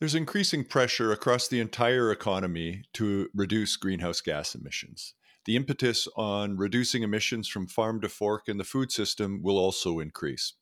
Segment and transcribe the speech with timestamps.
[0.00, 5.14] There's increasing pressure across the entire economy to reduce greenhouse gas emissions.
[5.44, 9.98] The impetus on reducing emissions from farm to fork in the food system will also
[9.98, 10.54] increase.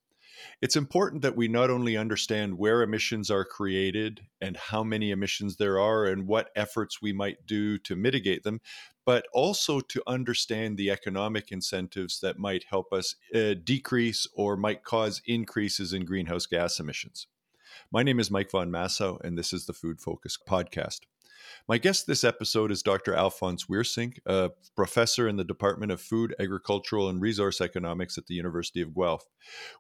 [0.63, 5.59] It's important that we not only understand where emissions are created and how many emissions
[5.59, 8.63] there are and what efforts we might do to mitigate them,
[9.05, 14.83] but also to understand the economic incentives that might help us uh, decrease or might
[14.83, 17.27] cause increases in greenhouse gas emissions.
[17.93, 21.01] My name is Mike Von Massow, and this is the Food Focus Podcast.
[21.69, 23.13] My guest this episode is Dr.
[23.13, 28.35] Alfons Weersink, a professor in the Department of Food, Agricultural, and Resource Economics at the
[28.35, 29.25] University of Guelph.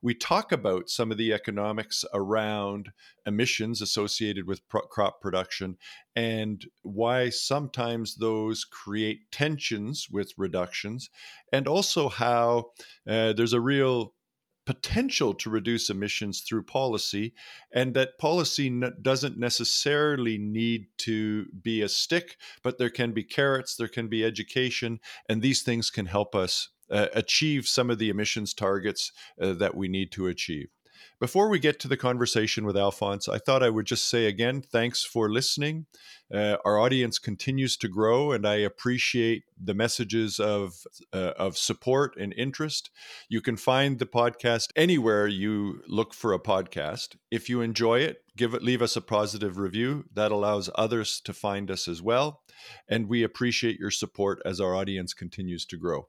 [0.02, 2.90] We talk about some of the economics around
[3.24, 5.76] emissions associated with pro- crop production
[6.14, 11.10] and why sometimes those create tensions with reductions,
[11.52, 12.70] and also how
[13.08, 14.12] uh, there's a real
[14.66, 17.32] potential to reduce emissions through policy,
[17.72, 23.24] and that policy n- doesn't necessarily need to be a stick, but there can be
[23.24, 27.98] carrots, there can be education, and these things can help us uh, achieve some of
[27.98, 30.68] the emissions targets uh, that we need to achieve.
[31.18, 34.60] Before we get to the conversation with Alfons, I thought I would just say again,
[34.60, 35.86] thanks for listening.
[36.30, 40.74] Uh, our audience continues to grow, and I appreciate the messages of
[41.14, 42.90] uh, of support and interest.
[43.30, 47.16] You can find the podcast anywhere you look for a podcast.
[47.30, 50.04] If you enjoy it, give it leave us a positive review.
[50.12, 52.42] That allows others to find us as well,
[52.90, 56.08] and we appreciate your support as our audience continues to grow.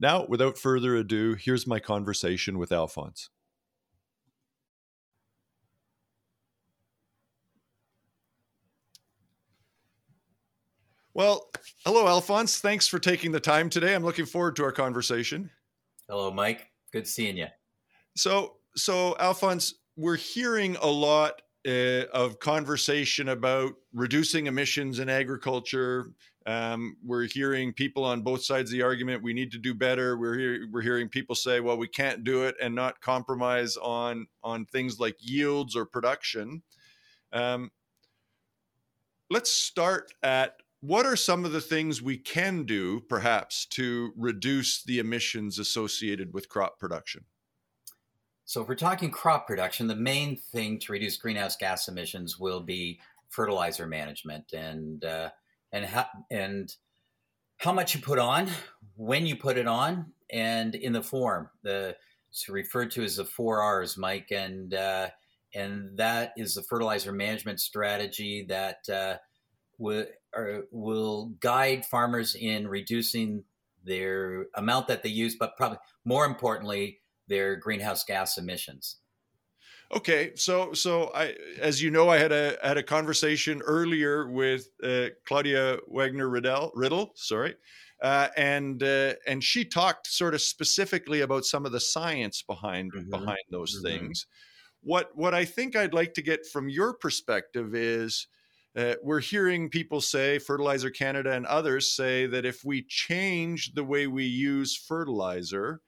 [0.00, 3.28] Now, without further ado, here's my conversation with Alfons.
[11.16, 11.48] Well,
[11.86, 12.60] hello, Alfons.
[12.60, 13.94] Thanks for taking the time today.
[13.94, 15.48] I'm looking forward to our conversation.
[16.10, 16.66] Hello, Mike.
[16.92, 17.46] Good seeing you.
[18.16, 26.10] So, so Alfons, we're hearing a lot uh, of conversation about reducing emissions in agriculture.
[26.44, 29.22] Um, we're hearing people on both sides of the argument.
[29.22, 30.18] We need to do better.
[30.18, 34.26] We're hear, we're hearing people say, "Well, we can't do it and not compromise on
[34.44, 36.62] on things like yields or production."
[37.32, 37.70] Um,
[39.30, 40.56] let's start at
[40.86, 46.32] what are some of the things we can do, perhaps, to reduce the emissions associated
[46.32, 47.24] with crop production?
[48.44, 52.60] So, if we're talking crop production, the main thing to reduce greenhouse gas emissions will
[52.60, 55.30] be fertilizer management and uh,
[55.72, 56.72] and how and
[57.58, 58.48] how much you put on,
[58.94, 61.50] when you put it on, and in the form.
[61.62, 61.96] The
[62.30, 65.08] it's referred to as the four R's, Mike, and uh,
[65.52, 69.16] and that is the fertilizer management strategy that uh,
[70.36, 73.44] will, will guide farmers in reducing
[73.84, 78.96] their amount that they use, but probably more importantly, their greenhouse gas emissions.
[79.94, 84.68] Okay, so so I, as you know, I had a had a conversation earlier with
[84.82, 87.54] uh, Claudia Wagner Riddell, Riddle, sorry,
[88.02, 92.92] uh, and uh, and she talked sort of specifically about some of the science behind
[92.92, 93.10] mm-hmm.
[93.10, 93.86] behind those mm-hmm.
[93.86, 94.26] things.
[94.82, 98.26] What what I think I'd like to get from your perspective is
[98.76, 103.84] uh, we're hearing people say, Fertilizer Canada and others say that if we change the
[103.84, 105.80] way we use fertilizer,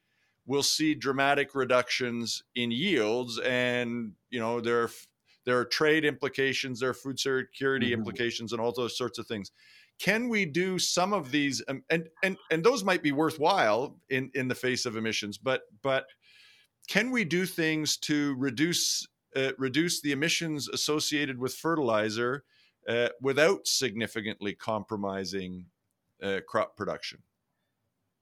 [0.46, 3.38] we'll see dramatic reductions in yields.
[3.40, 4.90] And, you know, there are,
[5.44, 7.98] there are trade implications, there are food security mm-hmm.
[8.00, 9.52] implications, and all those sorts of things.
[9.98, 11.62] Can we do some of these?
[11.68, 15.62] Um, and, and, and those might be worthwhile in, in the face of emissions, but,
[15.82, 16.06] but
[16.88, 19.06] can we do things to reduce,
[19.36, 22.44] uh, reduce the emissions associated with fertilizer?
[22.88, 25.66] Uh, without significantly compromising
[26.22, 27.20] uh, crop production.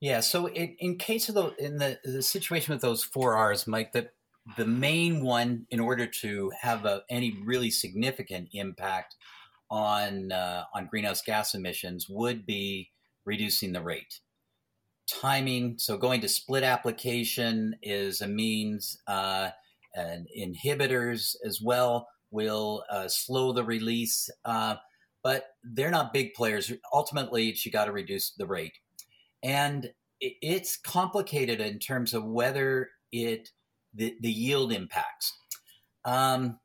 [0.01, 0.21] Yeah.
[0.21, 3.93] So in, in case of the in the, the situation with those four R's, Mike,
[3.93, 4.11] the
[4.57, 9.17] the main one in order to have a, any really significant impact
[9.71, 12.91] on uh, on greenhouse gas emissions would be
[13.25, 14.21] reducing the rate.
[15.09, 15.79] Timing.
[15.79, 19.51] So going to split application is a means, uh,
[19.95, 24.77] and inhibitors as well will uh, slow the release, uh,
[25.23, 26.73] but they're not big players.
[26.93, 28.79] Ultimately, you got to reduce the rate,
[29.43, 29.91] and
[30.21, 33.51] it's complicated in terms of whether it
[33.95, 35.33] the, the yield impacts.
[36.05, 36.59] Um,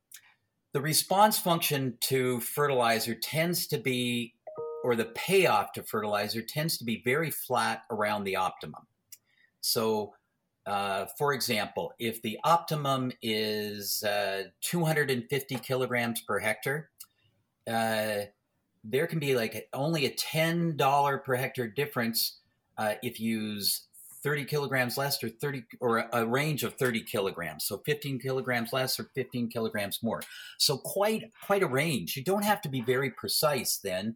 [0.74, 4.34] the response function to fertilizer tends to be,
[4.84, 8.88] or the payoff to fertilizer tends to be very flat around the optimum.
[9.62, 10.14] So
[10.66, 16.90] uh, for example, if the optimum is uh, 250 kilograms per hectare,
[17.68, 18.26] uh,
[18.84, 22.40] there can be like only a $10 per hectare difference
[22.78, 23.88] uh, if you use
[24.24, 27.66] 30 kilograms less or 30 or a range of 30 kilograms.
[27.66, 30.22] So 15 kilograms less or 15 kilograms more.
[30.60, 32.16] So quite quite a range.
[32.16, 34.16] You don't have to be very precise then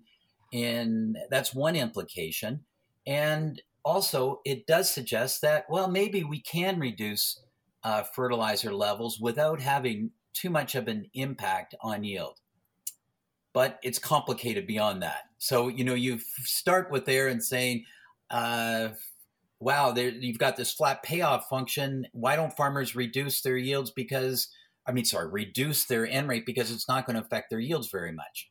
[0.53, 2.65] and that's one implication.
[3.07, 7.41] And also it does suggest that well maybe we can reduce
[7.83, 12.39] uh, fertilizer levels without having too much of an impact on yield
[13.53, 17.85] but it's complicated beyond that so you know you start with there and saying
[18.29, 18.89] uh,
[19.59, 22.05] wow, you've got this flat payoff function.
[22.11, 23.91] Why don't farmers reduce their yields?
[23.91, 24.49] Because,
[24.87, 27.89] I mean, sorry, reduce their N rate because it's not going to affect their yields
[27.89, 28.49] very much.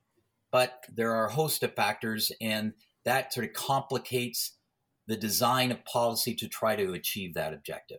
[0.51, 2.73] But there are a host of factors, and
[3.05, 4.57] that sort of complicates
[5.07, 7.99] the design of policy to try to achieve that objective.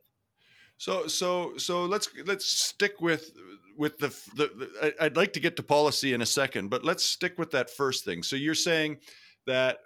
[0.77, 3.31] So, so, so let's let's stick with
[3.77, 7.37] with the, the, I'd like to get to policy in a second, but let's stick
[7.37, 8.23] with that first thing.
[8.23, 8.97] So you're saying
[9.45, 9.79] that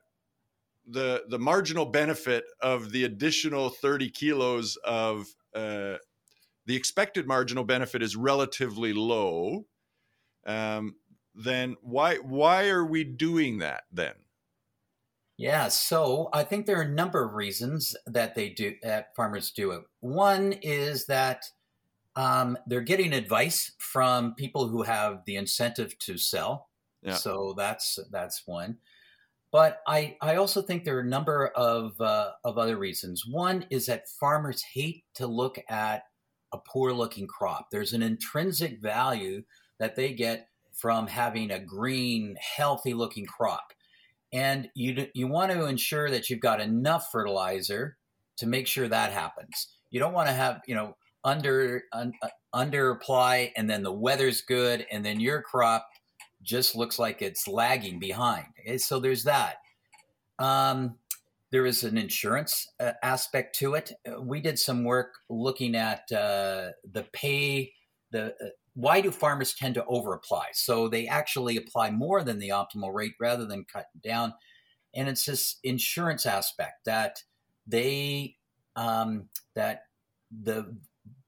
[0.88, 5.96] the the marginal benefit of the additional 30 kilos of uh,
[6.66, 9.66] the expected marginal benefit is relatively low,
[10.46, 10.96] um,
[11.36, 14.14] then why why are we doing that then?
[15.40, 19.52] Yeah, so I think there are a number of reasons that they do that farmers
[19.52, 19.84] do it.
[20.02, 21.46] One is that
[22.18, 26.68] um, they're getting advice from people who have the incentive to sell.
[27.02, 27.14] Yeah.
[27.14, 28.80] So that's that's one.
[29.52, 33.26] But I, I also think there are a number of, uh, of other reasons.
[33.26, 36.04] One is that farmers hate to look at
[36.52, 37.70] a poor looking crop.
[37.72, 39.44] There's an intrinsic value
[39.80, 43.74] that they get from having a green, healthy looking crop.
[44.32, 47.98] And you, you want to ensure that you've got enough fertilizer
[48.38, 49.70] to make sure that happens.
[49.90, 53.92] You don't want to have, you know, under, un, uh, under apply and then the
[53.92, 55.90] weather's good and then your crop
[56.42, 58.46] just looks like it's lagging behind.
[58.62, 58.78] Okay?
[58.78, 59.58] So there's that.
[60.38, 60.96] Um,
[61.52, 63.92] there is an insurance uh, aspect to it.
[64.08, 67.74] Uh, we did some work looking at uh, the pay.
[68.12, 68.50] The uh,
[68.80, 70.46] why do farmers tend to overapply?
[70.54, 74.34] So they actually apply more than the optimal rate rather than cutting down.
[74.96, 77.22] And it's this insurance aspect that
[77.68, 78.38] they
[78.78, 79.84] um, that
[80.44, 80.78] the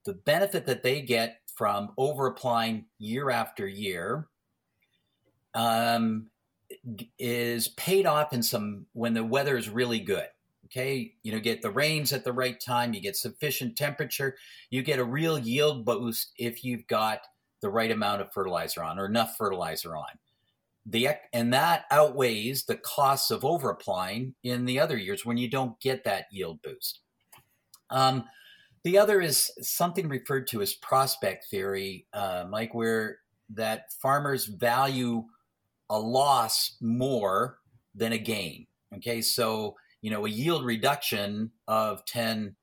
[0.04, 4.28] the benefit that they get from over applying year after year
[5.54, 6.28] um,
[7.18, 10.26] is paid off in some when the weather is really good.
[10.66, 14.36] Okay, you know, get the rains at the right time, you get sufficient temperature,
[14.70, 17.20] you get a real yield boost if you've got
[17.62, 20.18] the right amount of fertilizer on or enough fertilizer on.
[20.84, 25.48] The and that outweighs the costs of over applying in the other years when you
[25.48, 27.00] don't get that yield boost.
[27.88, 28.24] Um,
[28.82, 33.18] the other is something referred to as prospect theory, uh, Mike, where
[33.50, 35.24] that farmers value
[35.88, 37.58] a loss more
[37.94, 38.66] than a gain.
[38.96, 42.56] Okay, so you know a yield reduction of ten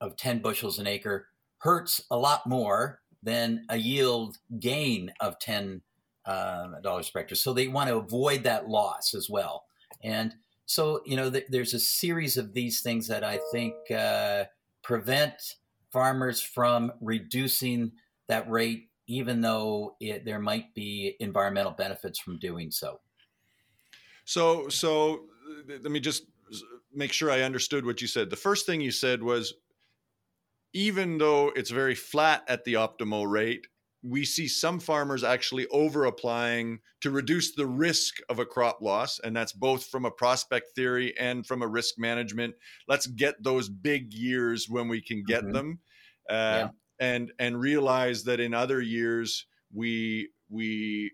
[0.00, 1.28] of ten bushels an acre
[1.58, 5.82] hurts a lot more than a yield gain of ten
[6.26, 7.36] uh, dollars per hectare.
[7.36, 9.64] So they want to avoid that loss as well.
[10.02, 10.34] And
[10.66, 14.44] so you know th- there's a series of these things that I think uh,
[14.82, 15.56] prevent
[15.90, 17.92] farmers from reducing
[18.28, 23.00] that rate even though it, there might be environmental benefits from doing so.
[24.24, 25.24] So, so
[25.68, 26.24] let me just
[26.92, 28.30] make sure I understood what you said.
[28.30, 29.54] The first thing you said was,
[30.74, 33.66] even though it's very flat at the optimal rate,
[34.02, 39.18] we see some farmers actually over applying to reduce the risk of a crop loss.
[39.18, 42.54] And that's both from a prospect theory and from a risk management.
[42.86, 45.52] Let's get those big years when we can get mm-hmm.
[45.52, 45.78] them.
[46.28, 46.68] Uh, yeah
[47.00, 51.10] and and realize that in other years we we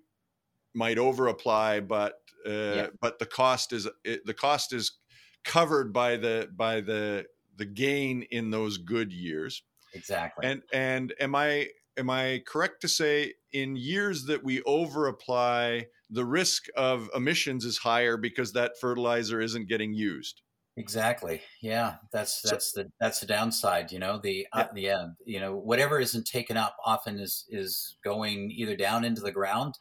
[0.75, 2.15] might over apply but
[2.47, 2.87] uh, yeah.
[3.01, 4.99] but the cost is it, the cost is
[5.45, 7.25] covered by the by the
[7.61, 9.63] the gain in those good years
[9.93, 15.07] exactly and and am i am i correct to say in years that we over
[15.07, 20.43] apply the risk of emissions is higher because that fertilizer isn't getting used
[20.77, 21.43] Exactly.
[21.61, 23.93] Yeah, that's that's so, the that's the downside.
[23.93, 27.99] You know, the uh, the uh, you know whatever isn't taken up often is is
[28.03, 29.75] going either down into the ground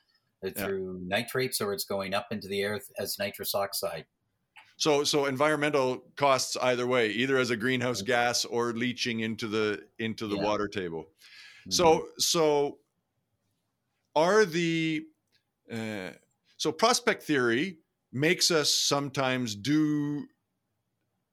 [0.46, 1.18] uh, through yeah.
[1.18, 4.06] nitrates or it's going up into the air as nitrous oxide.
[4.80, 9.84] So so environmental costs either way, either as a greenhouse gas or leaching into the
[10.00, 10.44] into the yeah.
[10.44, 11.04] water table.
[11.04, 11.72] Mm-hmm.
[11.72, 12.78] So so
[14.16, 15.06] are the
[15.72, 16.12] uh,
[16.56, 17.80] so prospect theory
[18.14, 20.26] makes us sometimes do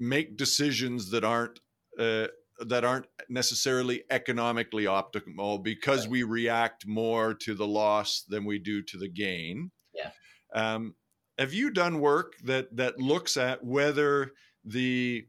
[0.00, 1.60] make decisions that aren't
[2.00, 2.26] uh,
[2.66, 6.10] that aren't necessarily economically optimal because right.
[6.10, 9.70] we react more to the loss than we do to the gain.
[9.94, 10.10] Yeah.
[10.52, 10.96] Um,
[11.38, 14.32] have you done work that that looks at whether
[14.64, 15.26] the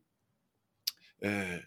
[1.25, 1.57] uh,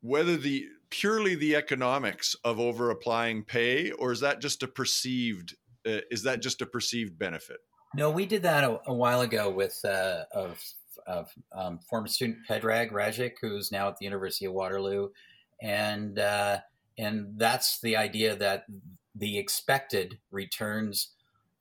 [0.00, 5.54] whether the purely the economics of over applying pay, or is that just a perceived
[5.86, 7.58] uh, is that just a perceived benefit?
[7.94, 10.62] No, we did that a, a while ago with uh, of,
[11.06, 15.08] of um, former student Predrag Rajsic, who's now at the University of Waterloo,
[15.60, 16.58] and uh,
[16.98, 18.64] and that's the idea that
[19.14, 21.14] the expected returns,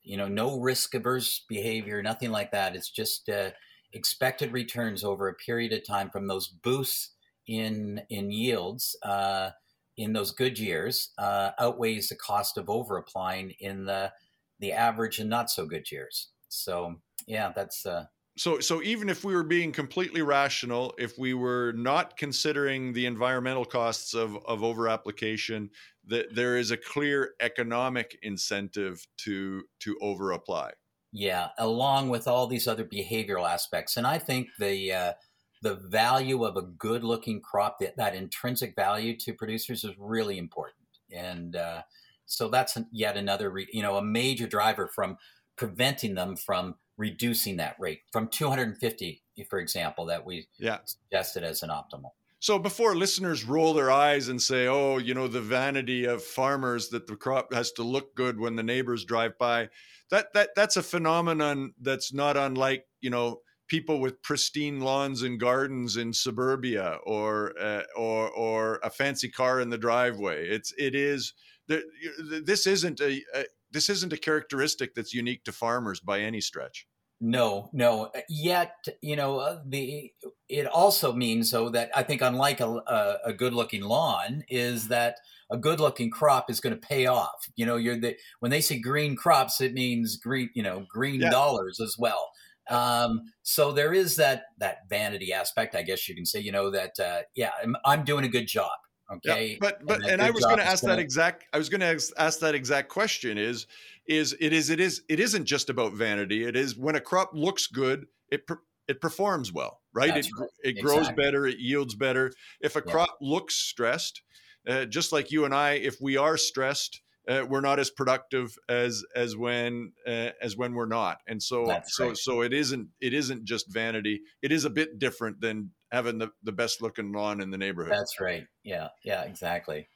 [0.04, 2.76] you know, no risk averse behavior, nothing like that.
[2.76, 3.52] It's just uh,
[3.94, 7.16] expected returns over a period of time from those boosts
[7.48, 9.50] in in yields uh,
[9.98, 14.12] in those good years uh, outweighs the cost of over applying in the
[14.60, 16.30] the average and not so good years.
[16.50, 16.96] So
[17.28, 18.06] yeah, that's uh,
[18.40, 23.06] so so even if we were being completely rational if we were not considering the
[23.06, 25.70] environmental costs of of over application
[26.06, 30.72] that there is a clear economic incentive to to over apply
[31.12, 33.98] yeah along with all these other behavioral aspects.
[33.98, 35.14] And i think the uh,
[35.62, 40.38] the value of a good looking crop that, that intrinsic value to producers is really
[40.38, 40.76] important.
[41.12, 41.82] And uh,
[42.26, 45.18] so that's yet another re- you know a major driver from
[45.58, 50.80] preventing them from reducing that rate from 250, for example, that we yeah.
[50.86, 52.12] suggested as an optimal.
[52.42, 56.90] So before listeners roll their eyes and say, "Oh, you know, the vanity of farmers
[56.90, 59.70] that the crop has to look good when the neighbors drive by,"
[60.10, 65.40] that that that's a phenomenon that's not unlike you know people with pristine lawns and
[65.40, 70.48] gardens in suburbia or uh, or or a fancy car in the driveway.
[70.48, 71.34] It's it is
[71.68, 76.88] this isn't a, a this isn't a characteristic that's unique to farmers by any stretch.
[77.22, 78.06] No, no.
[78.16, 80.12] Uh, yet, you know, uh, the
[80.48, 85.18] it also means though that I think unlike a, a, a good-looking lawn, is that
[85.52, 87.50] a good-looking crop is going to pay off.
[87.56, 91.22] You know, you're the when they say green crops, it means green, you know, green
[91.22, 91.30] yeah.
[91.30, 92.32] dollars as well.
[92.70, 96.40] Um, so there is that that vanity aspect, I guess you can say.
[96.40, 98.72] You know that uh, yeah, I'm, I'm doing a good job.
[99.12, 99.52] Okay.
[99.52, 101.82] Yeah, but but and, and I was going to ask that exact I was going
[101.82, 103.66] to ask that exact question is
[104.06, 106.44] is it is it is it isn't just about vanity.
[106.44, 108.44] It is when a crop looks good, it
[108.88, 110.14] it performs well, right?
[110.14, 110.50] That's it right.
[110.64, 111.24] it grows exactly.
[111.24, 112.32] better, it yields better.
[112.62, 112.92] If a yeah.
[112.92, 114.22] crop looks stressed,
[114.68, 118.58] uh, just like you and I, if we are stressed, uh, we're not as productive
[118.68, 121.20] as as when uh, as when we're not.
[121.28, 122.18] And so That's so right.
[122.18, 124.22] so it isn't it isn't just vanity.
[124.42, 127.94] It is a bit different than having the, the best looking lawn in the neighborhood.
[127.94, 128.46] That's right.
[128.64, 128.90] Yeah.
[129.04, 129.88] Yeah, exactly.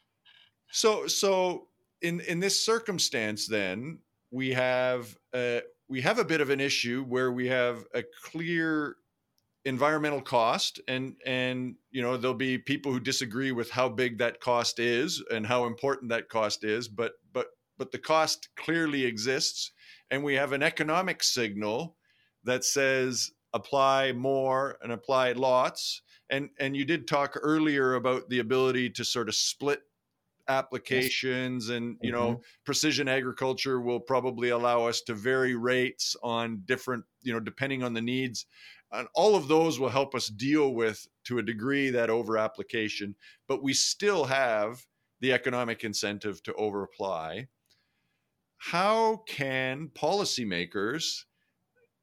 [0.71, 1.67] So, so
[2.01, 3.99] in, in this circumstance, then
[4.31, 8.95] we have, uh, we have a bit of an issue where we have a clear
[9.65, 14.41] environmental cost and and you know there'll be people who disagree with how big that
[14.41, 17.13] cost is and how important that cost is but
[17.83, 19.73] but the cost clearly exists
[20.09, 21.97] and we have an economic signal
[22.45, 26.01] that says apply more and apply lots.
[26.29, 29.81] And and you did talk earlier about the ability to sort of split
[30.47, 32.41] applications and you know mm-hmm.
[32.65, 37.93] precision agriculture will probably allow us to vary rates on different you know depending on
[37.93, 38.45] the needs
[38.93, 43.15] and all of those will help us deal with to a degree that over application
[43.47, 44.85] but we still have
[45.21, 47.47] the economic incentive to over apply
[48.71, 51.23] how can policymakers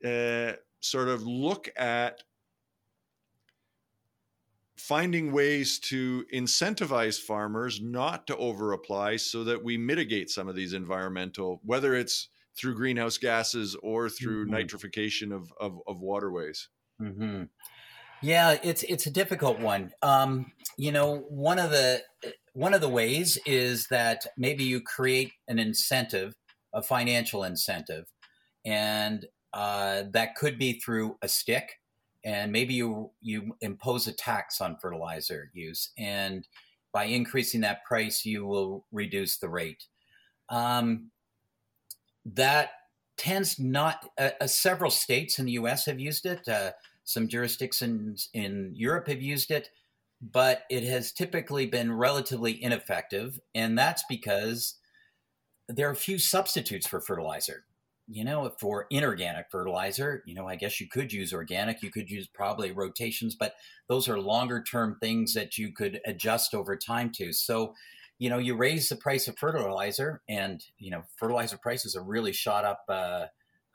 [0.04, 2.22] uh, sort of look at
[4.76, 10.72] finding ways to incentivize farmers not to overapply so that we mitigate some of these
[10.74, 14.54] environmental whether it's through greenhouse gases or through mm-hmm.
[14.54, 16.68] nitrification of, of, of waterways
[17.00, 17.44] mm-hmm.
[18.22, 22.02] yeah it's it's a difficult one um, you know one of the
[22.52, 26.34] one of the ways is that maybe you create an incentive
[26.72, 28.06] a financial incentive
[28.64, 31.80] and uh, that could be through a stick,
[32.24, 36.46] and maybe you you impose a tax on fertilizer use, and
[36.92, 39.84] by increasing that price, you will reduce the rate.
[40.48, 41.10] Um,
[42.24, 42.70] that
[43.16, 44.08] tends not.
[44.18, 45.86] Uh, uh, several states in the U.S.
[45.86, 46.46] have used it.
[46.46, 46.72] Uh,
[47.04, 49.70] some jurisdictions in Europe have used it,
[50.20, 54.76] but it has typically been relatively ineffective, and that's because
[55.74, 57.64] there are a few substitutes for fertilizer
[58.12, 62.10] you know, for inorganic fertilizer, you know, I guess you could use organic, you could
[62.10, 63.54] use probably rotations, but
[63.88, 67.32] those are longer term things that you could adjust over time to.
[67.32, 67.74] So,
[68.18, 72.32] you know, you raise the price of fertilizer, and you know, fertilizer prices have really
[72.32, 73.26] shot up uh,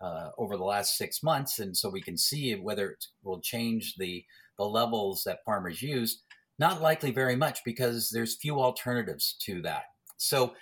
[0.01, 3.95] uh, over the last six months, and so we can see whether it will change
[3.95, 4.25] the
[4.57, 6.21] the levels that farmers use.
[6.59, 9.83] Not likely very much because there's few alternatives to that.
[10.17, 10.53] So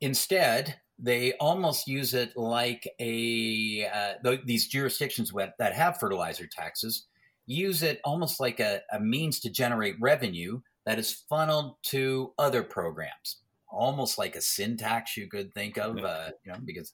[0.00, 7.06] instead, they almost use it like a uh, th- these jurisdictions that have fertilizer taxes
[7.46, 12.62] use it almost like a, a means to generate revenue that is funneled to other
[12.62, 13.38] programs,
[13.68, 16.92] almost like a sin tax you could think of, uh, you know, because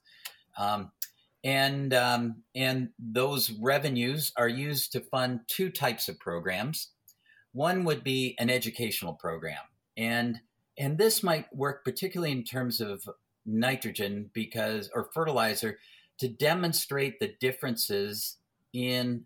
[0.57, 0.91] um,
[1.43, 6.91] and um, and those revenues are used to fund two types of programs.
[7.51, 9.61] One would be an educational program,
[9.97, 10.39] and
[10.77, 13.07] and this might work particularly in terms of
[13.45, 15.77] nitrogen because or fertilizer
[16.17, 18.37] to demonstrate the differences
[18.71, 19.25] in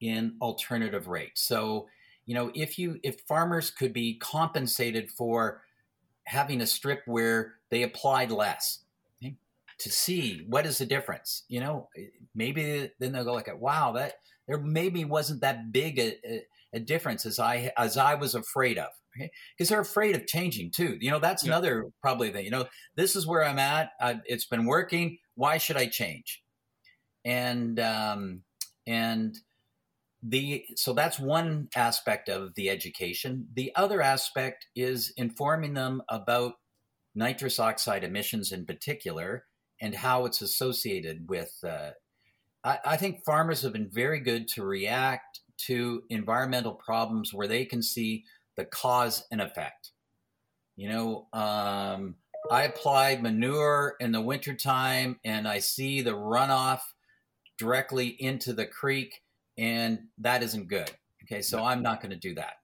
[0.00, 1.42] in alternative rates.
[1.42, 1.88] So,
[2.26, 5.62] you know, if you if farmers could be compensated for
[6.24, 8.80] having a strip where they applied less,
[9.82, 11.42] to see what is the difference.
[11.48, 11.88] You know,
[12.34, 14.14] maybe then they'll go like, "Wow, that
[14.46, 18.78] there maybe wasn't that big a, a, a difference as I as I was afraid
[18.78, 20.96] of." Because they're afraid of changing too.
[21.00, 21.50] You know, that's yeah.
[21.50, 22.44] another probably thing.
[22.44, 22.66] You know,
[22.96, 23.90] this is where I'm at.
[24.00, 25.18] I, it's been working.
[25.34, 26.42] Why should I change?
[27.24, 28.42] And um,
[28.86, 29.36] and
[30.22, 33.48] the so that's one aspect of the education.
[33.54, 36.54] The other aspect is informing them about
[37.14, 39.44] nitrous oxide emissions in particular
[39.80, 41.52] and how it's associated with.
[41.66, 41.90] Uh,
[42.64, 47.64] I, I, think farmers have been very good to react to environmental problems where they
[47.64, 48.24] can see
[48.56, 49.90] the cause and effect.
[50.76, 52.16] You know, um,
[52.50, 56.80] I applied manure in the wintertime and I see the runoff
[57.58, 59.22] directly into the creek,
[59.58, 60.90] and that isn't good.
[61.24, 62.54] Okay, so I'm not going to do that.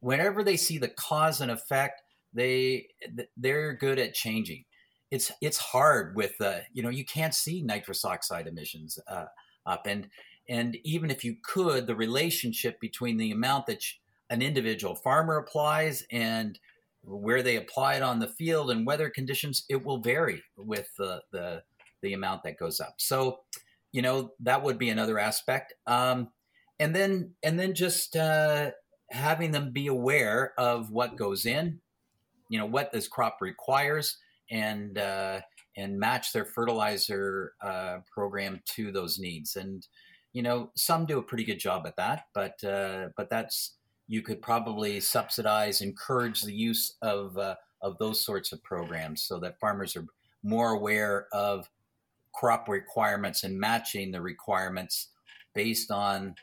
[0.00, 2.88] Whenever they see the cause and effect, they
[3.36, 4.64] they're good at changing
[5.10, 9.26] it's it's hard with uh, you know you can't see nitrous oxide emissions uh,
[9.66, 10.08] up and
[10.48, 13.82] and even if you could the relationship between the amount that
[14.30, 14.94] an individual.
[14.94, 16.58] Farmer applies and
[17.02, 21.22] where they apply it on the field and weather conditions it will vary with the
[21.32, 21.62] the,
[22.02, 22.94] the amount that goes up.
[22.98, 23.40] So
[23.92, 25.74] you know that would be another aspect.
[25.86, 26.28] Um,
[26.78, 28.70] and then and then just uh,
[29.10, 31.80] having them be aware of what goes in
[32.50, 34.18] you know what this crop requires
[34.50, 35.40] and uh,
[35.76, 39.56] and match their fertilizer uh, program to those needs.
[39.56, 39.86] And
[40.34, 43.76] you know, some do a pretty good job at that, but uh, but that's
[44.10, 49.38] you could probably subsidize, encourage the use of uh, of those sorts of programs so
[49.38, 50.04] that farmers are
[50.42, 51.70] more aware of
[52.34, 55.10] crop requirements and matching the requirements
[55.54, 56.34] based on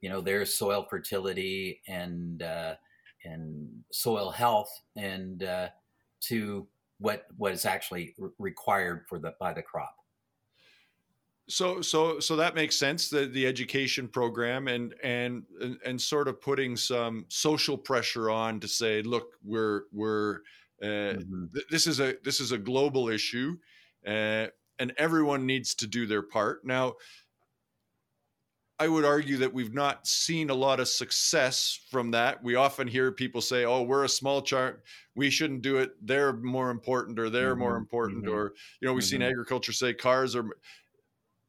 [0.00, 2.74] you know their soil fertility and uh,
[3.24, 5.68] and soil health and uh,
[6.20, 6.68] to
[7.00, 9.97] what what is actually required for the by the crop.
[11.48, 13.08] So so so that makes sense.
[13.08, 18.60] The the education program and and and, and sort of putting some social pressure on
[18.60, 20.40] to say, look, we're we're
[20.82, 21.46] uh, mm-hmm.
[21.54, 23.56] th- this is a this is a global issue,
[24.06, 24.46] uh,
[24.78, 26.64] and everyone needs to do their part.
[26.64, 26.94] Now,
[28.78, 32.44] I would argue that we've not seen a lot of success from that.
[32.44, 34.84] We often hear people say, "Oh, we're a small chart.
[35.16, 35.92] We shouldn't do it.
[36.00, 37.60] They're more important, or they're mm-hmm.
[37.60, 38.34] more important." Mm-hmm.
[38.34, 39.10] Or you know, we've mm-hmm.
[39.10, 40.46] seen agriculture say cars are.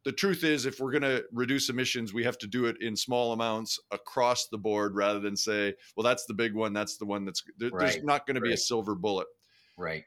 [0.10, 2.96] The truth is, if we're going to reduce emissions, we have to do it in
[2.96, 6.74] small amounts across the board, rather than say, "Well, that's the big one.
[6.74, 7.92] That's the one that's." There, right.
[7.92, 9.28] There's not going to be a silver bullet.
[9.78, 10.06] Right.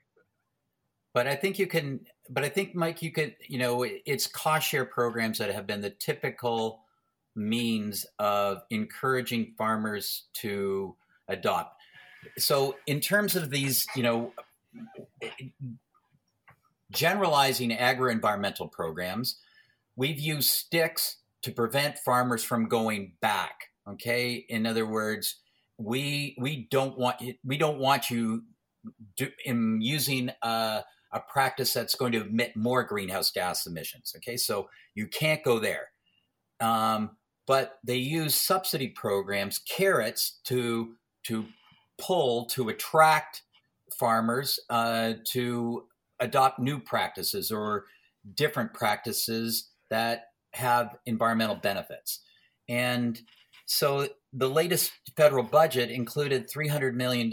[1.14, 2.00] But I think you can.
[2.28, 3.36] But I think, Mike, you could.
[3.46, 6.82] You know, it's cost share programs that have been the typical
[7.36, 10.96] means of encouraging farmers to
[11.28, 11.76] adopt.
[12.38, 14.32] So, in terms of these, you know,
[16.90, 19.36] generalizing agro-environmental programs,
[19.96, 23.68] we've used sticks to prevent farmers from going back.
[23.88, 25.40] Okay, in other words,
[25.78, 28.44] we we don't want we don't want you
[29.16, 34.12] do, in using a, a practice that's going to emit more greenhouse gas emissions.
[34.16, 35.88] Okay, so you can't go there.
[36.60, 41.46] Um, but they use subsidy programs, carrots, to to
[41.98, 43.42] pull to attract
[43.98, 45.84] farmers uh, to
[46.20, 47.86] adopt new practices or
[48.34, 52.20] different practices that have environmental benefits.
[52.68, 53.20] And
[53.66, 57.30] so the latest federal budget included $300 million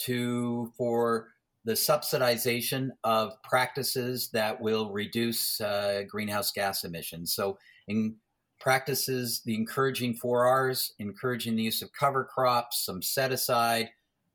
[0.00, 1.28] to for
[1.64, 7.34] the subsidization of practices that will reduce uh, greenhouse gas emissions.
[7.34, 8.16] So in
[8.58, 13.90] practices the encouraging 4Rs, encouraging the use of cover crops, some set aside,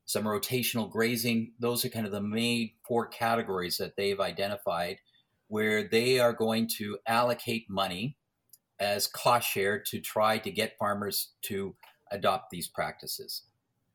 [0.06, 1.54] some rotational grazing.
[1.60, 4.98] Those are kind of the main four categories that they've identified
[5.48, 8.18] where they are going to allocate money
[8.80, 11.76] as cost share to try to get farmers to
[12.12, 13.44] adopt these practices.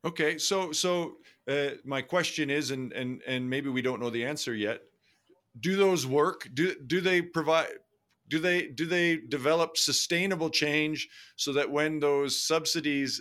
[0.05, 1.15] Okay, so so
[1.49, 4.81] uh, my question is, and and and maybe we don't know the answer yet.
[5.61, 6.49] Do those work?
[6.55, 7.69] Do do they provide?
[8.33, 13.21] do they do they develop sustainable change so that when those subsidies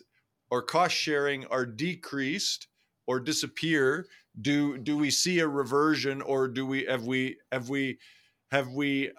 [0.50, 2.68] or cost sharing are decreased
[3.08, 4.06] or disappear
[4.40, 8.00] do do we see a reversion or do we have we have we
[8.52, 9.12] have we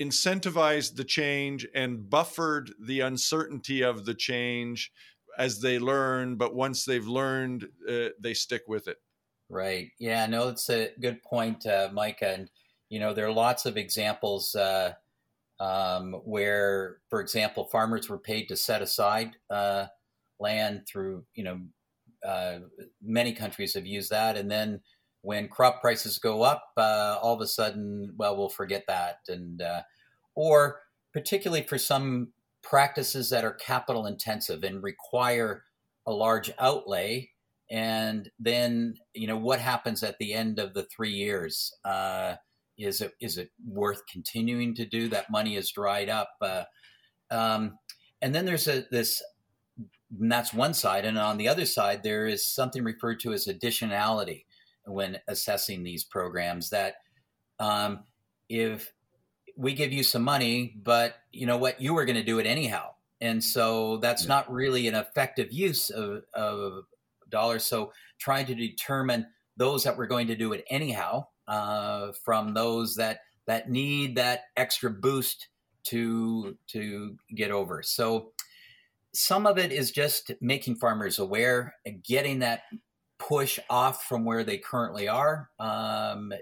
[0.00, 4.92] incentivized the change and buffered the uncertainty of the change
[5.38, 8.98] as they learn but once they've learned uh, they stick with it?
[9.48, 9.90] Right.
[9.98, 12.50] Yeah no it's a good point uh, micah and
[12.88, 14.94] you know there are lots of examples uh,
[15.58, 19.86] um, where for example farmers were paid to set aside uh,
[20.38, 21.60] land through you know
[22.24, 22.58] uh,
[23.00, 24.80] many countries have used that and then
[25.26, 29.16] when crop prices go up, uh, all of a sudden, well, we'll forget that.
[29.26, 29.82] And, uh,
[30.36, 32.28] or particularly for some
[32.62, 35.64] practices that are capital intensive and require
[36.06, 37.30] a large outlay.
[37.68, 41.74] And then, you know, what happens at the end of the three years?
[41.84, 42.36] Uh,
[42.78, 45.08] is it is it worth continuing to do?
[45.08, 46.30] That money is dried up.
[46.40, 46.64] Uh,
[47.32, 47.78] um,
[48.22, 49.24] and then there's a this
[50.20, 54.44] that's one side and on the other side there is something referred to as additionality
[54.86, 56.96] when assessing these programs that
[57.58, 58.00] um,
[58.48, 58.92] if
[59.56, 62.46] we give you some money, but you know what, you were going to do it
[62.46, 62.90] anyhow.
[63.20, 64.28] And so that's yeah.
[64.28, 66.84] not really an effective use of, of
[67.30, 67.64] dollars.
[67.64, 72.96] So trying to determine those that were going to do it anyhow uh, from those
[72.96, 75.48] that that need that extra boost
[75.84, 77.82] to to get over.
[77.82, 78.32] So
[79.14, 82.62] some of it is just making farmers aware, getting that
[83.18, 85.50] push off from where they currently are.
[85.58, 86.32] Um,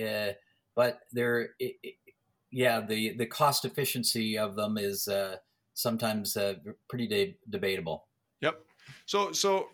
[0.00, 0.28] uh,
[0.74, 1.94] but they're, it, it,
[2.50, 5.36] yeah, the, the cost efficiency of them is uh,
[5.74, 6.54] sometimes uh,
[6.88, 8.06] pretty de- debatable.
[8.40, 8.60] Yep.
[9.06, 9.68] So, so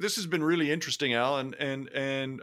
[0.00, 2.42] this has been really interesting, Al, and and and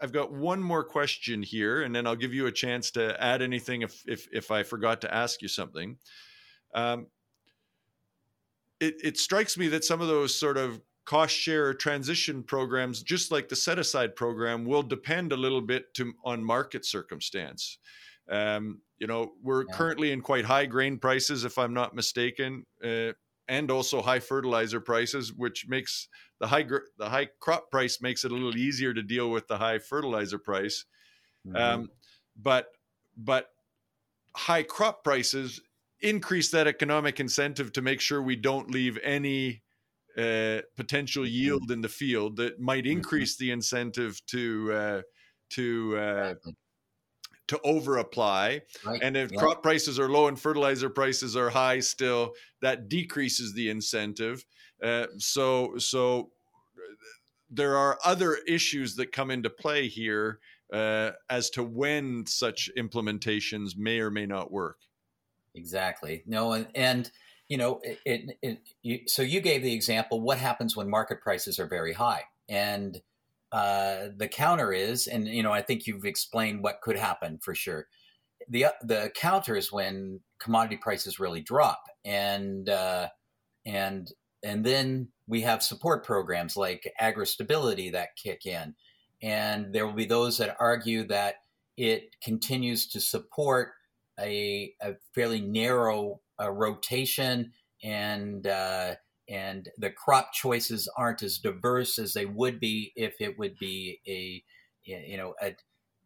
[0.00, 3.40] I've got one more question here, and then I'll give you a chance to add
[3.40, 5.96] anything if if if I forgot to ask you something.
[6.74, 7.06] Um,
[8.80, 13.30] it, it strikes me that some of those sort of cost share transition programs, just
[13.30, 17.78] like the set aside program, will depend a little bit to, on market circumstance.
[18.30, 19.74] Um, you know, we're yeah.
[19.74, 23.12] currently in quite high grain prices, if I'm not mistaken, uh,
[23.48, 26.08] and also high fertilizer prices, which makes
[26.40, 29.46] the high gr- the high crop price makes it a little easier to deal with
[29.48, 30.86] the high fertilizer price.
[31.46, 31.56] Mm-hmm.
[31.56, 31.88] Um,
[32.40, 32.68] but
[33.16, 33.48] but
[34.34, 35.60] high crop prices
[36.00, 39.62] increase that economic incentive to make sure we don't leave any
[40.16, 41.32] uh, potential mm-hmm.
[41.32, 42.98] yield in the field that might mm-hmm.
[42.98, 45.02] increase the incentive to uh,
[45.50, 46.34] to uh,
[47.48, 48.62] to over apply.
[48.84, 49.00] Right.
[49.02, 49.38] And if yeah.
[49.38, 54.44] crop prices are low and fertilizer prices are high, still that decreases the incentive.
[54.82, 56.30] Uh, so so
[57.50, 60.40] there are other issues that come into play here
[60.72, 64.78] uh, as to when such implementations may or may not work.
[65.54, 66.24] Exactly.
[66.26, 67.10] No, and, and
[67.54, 70.20] you know, it, it, it you, so you gave the example.
[70.20, 72.24] What happens when market prices are very high?
[72.48, 73.00] And
[73.52, 77.54] uh, the counter is, and you know, I think you've explained what could happen for
[77.54, 77.86] sure.
[78.48, 83.10] the The counter is when commodity prices really drop, and uh,
[83.64, 84.12] and
[84.42, 88.74] and then we have support programs like agri-stability that kick in,
[89.22, 91.36] and there will be those that argue that
[91.76, 93.74] it continues to support
[94.18, 98.94] a, a fairly narrow uh, rotation and uh,
[99.28, 104.00] and the crop choices aren't as diverse as they would be if it would be
[104.06, 104.42] a
[104.84, 105.54] you know a,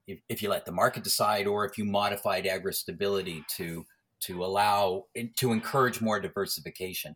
[0.07, 3.85] if, if you let the market decide or if you modified agri stability to
[4.21, 5.05] to allow
[5.37, 7.15] to encourage more diversification.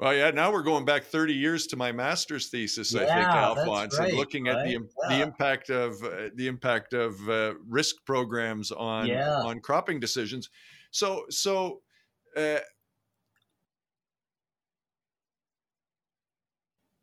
[0.00, 0.30] Well, yeah.
[0.30, 2.94] Now we're going back 30 years to my master's thesis.
[2.94, 4.56] Yeah, I think Alfons, right, and looking right?
[4.56, 4.78] at the yeah.
[5.08, 9.42] the impact of uh, the impact of uh, risk programs on yeah.
[9.42, 10.48] on cropping decisions.
[10.90, 11.82] So, so
[12.34, 12.60] uh,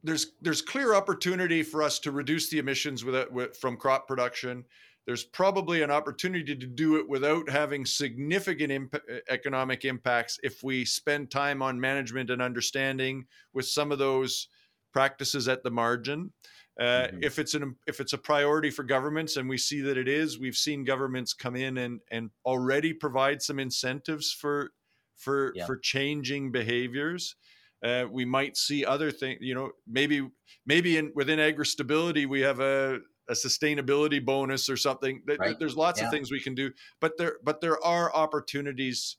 [0.03, 4.65] there's there's clear opportunity for us to reduce the emissions with, with, from crop production
[5.07, 10.83] there's probably an opportunity to do it without having significant imp- economic impacts if we
[10.83, 14.49] spend time on management and understanding with some of those
[14.91, 16.33] practices at the margin.
[16.77, 17.23] Uh, mm-hmm.
[17.23, 20.39] If it's an if it's a priority for governments, and we see that it is,
[20.39, 24.71] we've seen governments come in and and already provide some incentives for
[25.15, 25.65] for yeah.
[25.65, 27.35] for changing behaviors.
[27.83, 29.39] Uh, we might see other things.
[29.41, 30.27] You know, maybe
[30.65, 35.21] maybe in within agri stability we have a a sustainability bonus or something.
[35.39, 35.57] Right.
[35.59, 36.07] There's lots yeah.
[36.07, 39.17] of things we can do, but there but there are opportunities.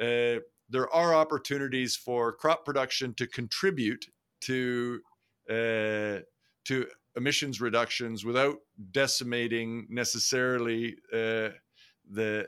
[0.00, 0.40] Uh,
[0.70, 4.06] there are opportunities for crop production to contribute
[4.42, 5.00] to
[5.48, 6.20] uh,
[6.64, 6.86] to
[7.16, 8.56] emissions reductions without
[8.90, 11.50] decimating necessarily uh,
[12.10, 12.46] the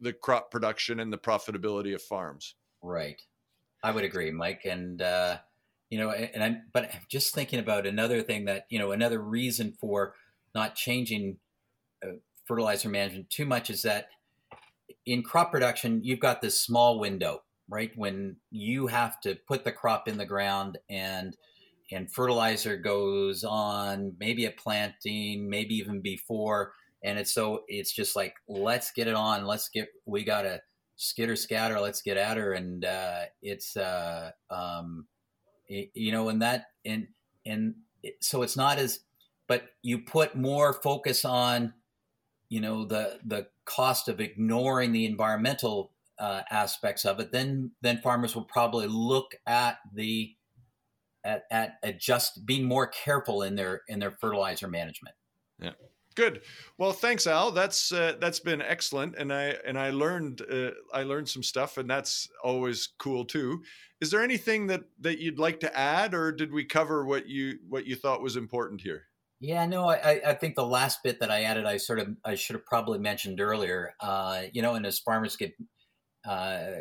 [0.00, 2.54] the crop production and the profitability of farms.
[2.82, 3.20] Right.
[3.82, 4.64] I would agree, Mike.
[4.64, 5.38] And, uh,
[5.90, 9.20] you know, and I'm, but I'm just thinking about another thing that, you know, another
[9.20, 10.14] reason for
[10.54, 11.38] not changing
[12.04, 12.12] uh,
[12.46, 14.08] fertilizer management too much is that
[15.04, 17.90] in crop production, you've got this small window, right?
[17.96, 21.36] When you have to put the crop in the ground and,
[21.90, 26.72] and fertilizer goes on maybe at planting, maybe even before.
[27.02, 29.44] And it's so, it's just like, let's get it on.
[29.44, 30.60] Let's get, we got to,
[31.02, 35.06] skitter scatter let's get at her and uh, it's uh, um,
[35.70, 37.06] you know and that and
[37.46, 37.74] and
[38.20, 39.00] so it's not as
[39.46, 41.72] but you put more focus on
[42.48, 47.98] you know the the cost of ignoring the environmental uh, aspects of it then then
[47.98, 50.34] farmers will probably look at the
[51.22, 55.14] at, at, at just being more careful in their in their fertilizer management.
[55.58, 55.72] Yeah
[56.16, 56.42] Good.
[56.76, 57.52] Well, thanks, Al.
[57.52, 61.78] That's uh, that's been excellent, and I and I learned uh, I learned some stuff,
[61.78, 63.62] and that's always cool too.
[64.00, 67.58] Is there anything that that you'd like to add, or did we cover what you
[67.68, 69.04] what you thought was important here?
[69.40, 72.34] Yeah, no, I, I think the last bit that I added, I sort of I
[72.34, 73.94] should have probably mentioned earlier.
[74.00, 75.54] Uh, you know, and as farmers get
[76.28, 76.72] uh,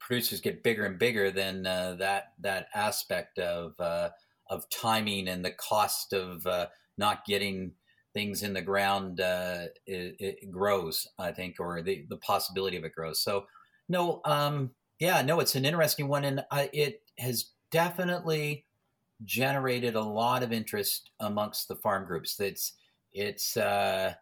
[0.00, 4.08] producers get bigger and bigger, then uh, that that aspect of uh,
[4.48, 6.46] of timing and the cost of
[6.96, 7.72] not getting
[8.14, 12.84] things in the ground uh, it, it, grows, I think, or the, the possibility of
[12.84, 13.20] it grows.
[13.20, 13.46] So,
[13.88, 18.64] no, um, yeah, no, it's an interesting one, and I, it has definitely
[19.24, 22.38] generated a lot of interest amongst the farm groups.
[22.40, 22.72] It's
[23.12, 24.14] it's uh,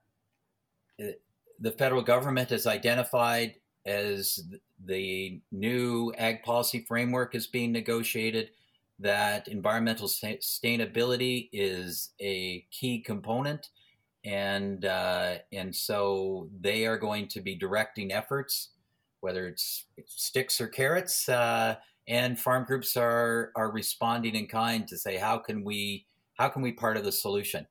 [0.98, 1.20] it,
[1.60, 3.54] the federal government has identified
[3.86, 4.44] as
[4.84, 8.50] the new ag policy framework is being negotiated
[8.98, 13.68] that environmental sustainability is a key component
[14.24, 18.70] and uh, and so they are going to be directing efforts,
[19.20, 21.28] whether it's sticks or carrots.
[21.28, 21.76] Uh,
[22.08, 26.62] and farm groups are are responding in kind to say how can we how can
[26.62, 27.66] we part of the solution.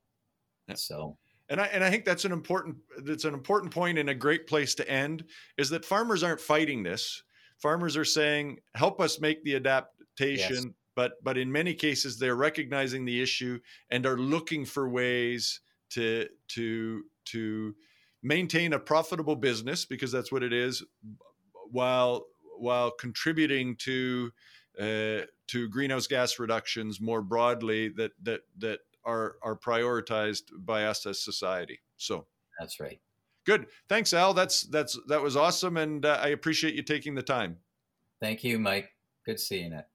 [0.68, 0.76] Yeah.
[0.76, 1.18] So.
[1.50, 4.48] And I, and I think that's an important that's an important point and a great
[4.48, 5.26] place to end
[5.58, 7.24] is that farmers aren't fighting this.
[7.58, 10.66] Farmers are saying, help us make the adaptation, yes.
[10.96, 13.60] but but in many cases they're recognizing the issue
[13.90, 15.60] and are looking for ways
[15.92, 17.76] to to to
[18.24, 20.84] maintain a profitable business because that's what it is
[21.72, 22.26] while
[22.58, 24.32] while contributing to
[24.80, 31.06] uh, to greenhouse gas reductions more broadly that that that are are prioritized by us
[31.06, 31.80] as society.
[31.98, 32.28] So.
[32.60, 33.00] That's right.
[33.46, 33.66] Good.
[33.90, 34.36] Thanks al.
[34.36, 37.58] That's that's that was awesome and uh, i appreciate you taking the time.
[38.20, 38.90] Thank you mike.
[39.26, 39.86] Good seeing it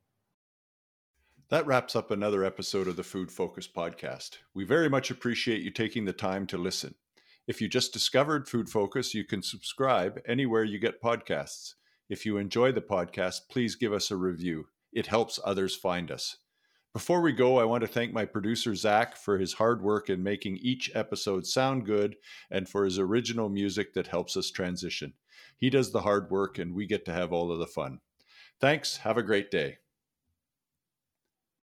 [1.48, 4.38] that wraps up another episode of the Food Focus podcast.
[4.52, 6.96] We very much appreciate you taking the time to listen.
[7.46, 11.74] If you just discovered Food Focus, you can subscribe anywhere you get podcasts.
[12.08, 14.66] If you enjoy the podcast, please give us a review.
[14.92, 16.38] It helps others find us.
[16.92, 20.24] Before we go, I want to thank my producer, Zach, for his hard work in
[20.24, 22.16] making each episode sound good
[22.50, 25.12] and for his original music that helps us transition.
[25.56, 28.00] He does the hard work, and we get to have all of the fun.
[28.60, 28.96] Thanks.
[28.98, 29.78] Have a great day.